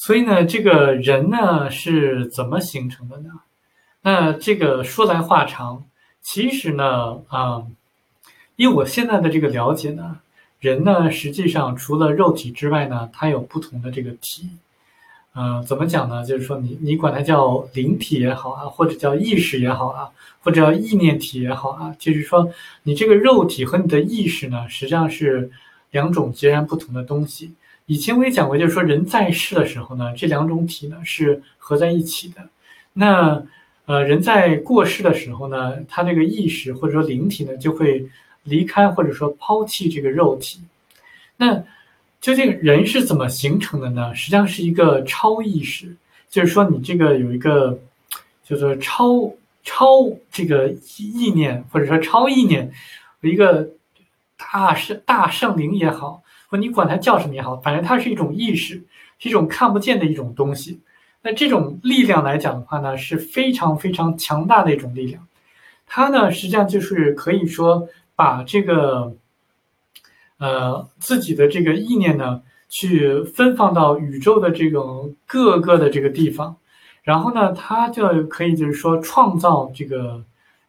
[0.00, 3.30] 所以呢，这个人呢是怎么形成的呢？
[4.02, 5.84] 那这个说来话长，
[6.22, 7.66] 其实呢，啊，
[8.54, 10.20] 以我现在的这个了解呢，
[10.60, 14.48] 人呢实际上除了肉体之外呢，它有不同的这个体。
[15.34, 16.24] 嗯，怎么讲呢？
[16.24, 20.08] 就是说，你你管它叫灵体也好啊，或者叫意识也好啊，
[20.42, 22.48] 或者叫意念体也好啊，就是说，
[22.84, 25.50] 你这个肉体和你的意识呢，实际上是
[25.90, 27.54] 两种截然不同的东西。
[27.86, 32.48] 以前我也讲过，就是说，人在世的时候呢，这两种体呢是合在一起的。
[32.92, 33.42] 那
[33.86, 38.06] 呃，人在过世的时候呢，他这个意识或者说灵体呢，就会
[38.42, 40.60] 离开或者说抛弃这个肉体。
[41.38, 41.64] 那
[42.20, 44.14] 究竟人是怎么形成的呢？
[44.14, 45.96] 实际上是一个超意识，
[46.28, 47.80] 就是说你这个有一个
[48.44, 49.32] 叫做超
[49.62, 49.86] 超
[50.30, 50.68] 这个
[50.98, 52.70] 意念，或者说超意念，
[53.22, 53.70] 一个
[54.38, 58.82] 大圣大圣灵也好，或你管它叫什么也好，反正它是一种意识，
[59.18, 60.80] 是一种看不见的一种东西。
[61.20, 65.26] 那这种力量来讲的话呢，是非常非常强大的一种力量。
[65.86, 69.14] 它呢，实际上就是可以说把这个。
[70.40, 76.54] 呃，自己的这个意念呢，去分放到宇宙的这种各个的这个地方，
[77.02, 80.24] 然后呢，它就可以就是说创造这个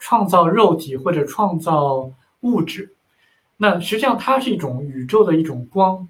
[0.00, 2.92] 创造肉体或者创造物质。
[3.62, 6.08] 那实际上它是一种宇宙的一种光。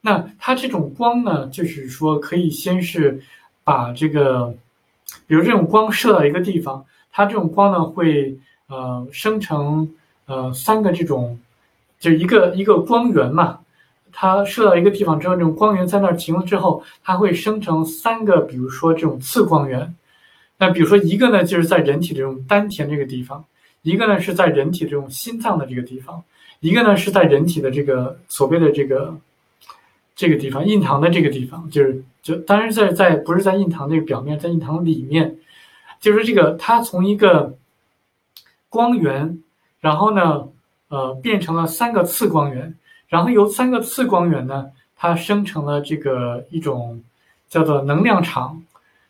[0.00, 3.22] 那它这种光呢，就是说可以先是
[3.62, 4.52] 把这个，
[5.28, 9.88] 比如这种光射到一个地方，它这种光呢会呃生成
[10.26, 11.38] 呃三个这种。
[12.00, 13.60] 就一个一个光源嘛，
[14.12, 19.94] 它射到一个地方之后，这种光源在那儿停了之后，它会生成三个，比如说这种次光源。
[20.58, 23.44] 那比如说一个呢，就是在人体这种丹田这个地方；
[23.82, 26.22] 一个呢是在人体这种心脏的这个地方；
[26.60, 29.16] 一个呢是在人体的这个所谓的这个
[30.14, 35.36] 这个地方印堂的这个地方，就是就当然在在不是在印堂这个表面，在印堂里面，
[36.00, 37.56] 就是这个它从一个
[38.68, 39.42] 光源，
[39.80, 40.48] 然后呢。
[40.90, 42.74] 呃，变成了三个次光源，
[43.08, 47.02] 然后由三个次光源呢，它生成了这个一种
[47.46, 48.62] 叫做能量场。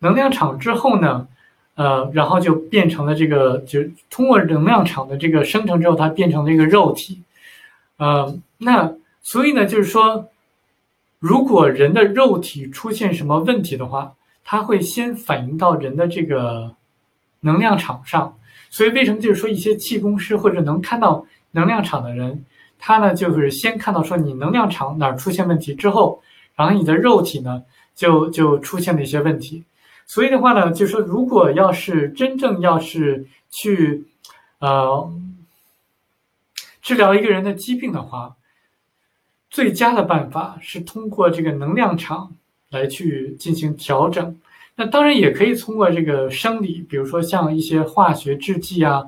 [0.00, 1.28] 能量场之后呢，
[1.74, 7.22] 呃，然后就变成了这个，就通过能量场的这个生成之后，它变成了一个肉体。
[7.96, 10.28] 呃，那所以呢，就是说，
[11.18, 14.14] 如果人的肉体出现什么问题的话，
[14.44, 16.74] 它会先反映到人的这个
[17.40, 18.36] 能量场上。
[18.70, 21.26] 所以为什么就是说一些气功师或者能看到？
[21.52, 22.44] 能量场的人，
[22.78, 26.22] 他呢就是先看到说你能量场哪儿出现问题之后，
[26.54, 27.64] 然后你的肉体呢
[27.96, 29.64] 就就出现了一些问题。
[30.10, 34.04] 所以的话呢，就是说如果要是真正要是去
[34.58, 35.08] 呃
[36.82, 38.34] 治疗一个人的疾病的话，
[39.50, 42.34] 最佳的办法是通过这个能量场
[42.70, 44.36] 来去进行调整。
[44.74, 49.04] 那当然也可以通过这个生理，比如说像一些化学制剂啊，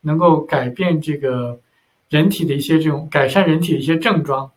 [0.00, 1.60] 能够改变这个。
[2.08, 4.50] 人体的一些这种改善人体的一些症状，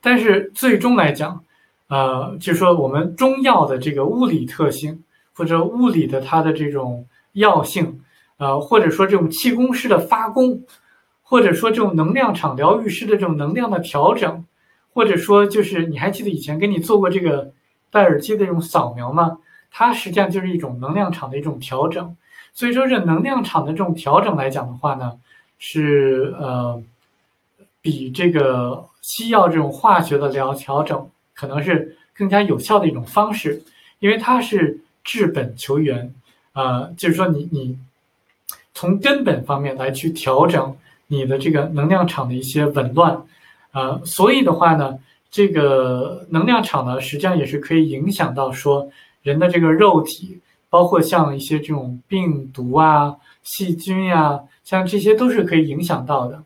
[0.00, 1.44] 但是最终来讲，
[1.88, 5.04] 呃，就是说我们中药的这个物理特性，
[5.34, 8.00] 或者物理的它的这种药性，
[8.38, 10.62] 呃，或者说这种气功师的发功，
[11.22, 14.44] 或者说这种能量场疗愈师的这种能量的调整，
[14.92, 17.52] 或者说就是你还记得以前给你做过这个
[17.90, 19.38] 戴耳机的这种扫描吗？
[19.70, 22.16] 它实际上就是一种能量场的一种调整。
[22.52, 25.18] 所以说这能量场的这种调整来讲的话呢。
[25.58, 26.82] 是呃，
[27.80, 33.62] 比这个西药这种化学的疗调整可能是更加有效的一种方式，
[34.00, 36.12] 因为它是治本求源，
[36.54, 37.78] 呃，就是说你你
[38.74, 40.76] 从根本方面来去调整
[41.06, 43.22] 你的这个能量场的一些紊乱，
[43.72, 44.98] 呃，所以的话呢，
[45.30, 48.90] 这个能量场呢，实际上也是可以影响到说
[49.22, 54.40] 人的这个肉体，包括像一些这种病毒啊、细菌呀。
[54.66, 56.42] 像这些都是可以影响到的，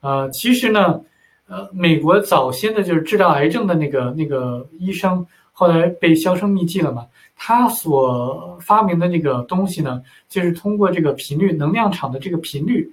[0.00, 1.00] 呃，其实呢，
[1.48, 7.06] 呃，美国早先的就是治疗癌症的那个那个医生，后来被销声匿迹了嘛。
[7.36, 12.90] 他所发明的那个东西呢，就是通过这个频率能量场的这个频率，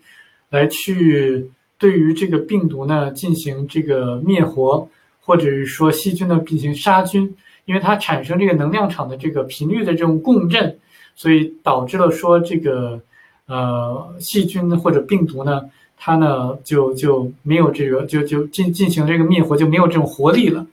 [0.50, 4.88] 来去对于这个病毒呢进行这个灭活，
[5.21, 7.35] 或者是说细菌呢进行杀菌，
[7.65, 10.77] 因为它产生这个能量场的这个频率的这种共振，
[11.15, 13.01] 所以导致了说这个。
[13.45, 15.63] 呃，细菌或者病毒呢，
[16.05, 20.67] 它呢就就没有这个，就就进进行这个灭活就没有这种活力了。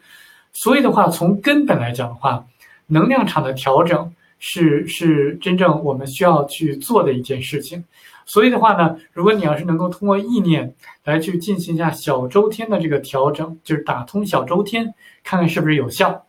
[0.53, 2.45] 所以的话，从根本来讲的话，
[2.89, 7.85] 能量场的调整是是真正我们需要去做的一件事情。
[8.27, 10.75] 所以的话呢，如果你要是能够通过意念
[11.05, 14.93] 来去进行一下小周天的这个调整，就是打通小周天，
[15.23, 16.27] 看看是不是有效。